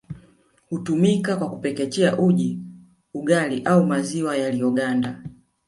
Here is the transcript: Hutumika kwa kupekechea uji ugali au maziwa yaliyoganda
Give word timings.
Hutumika 0.69 1.35
kwa 1.37 1.49
kupekechea 1.49 2.17
uji 2.17 2.59
ugali 3.13 3.61
au 3.63 3.85
maziwa 3.85 4.37
yaliyoganda 4.37 5.23